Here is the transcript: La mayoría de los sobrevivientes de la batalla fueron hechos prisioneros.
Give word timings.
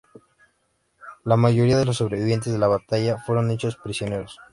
La 1.23 1.35
mayoría 1.37 1.77
de 1.77 1.85
los 1.85 1.97
sobrevivientes 1.97 2.51
de 2.51 2.57
la 2.57 2.65
batalla 2.67 3.19
fueron 3.19 3.51
hechos 3.51 3.77
prisioneros. 3.77 4.39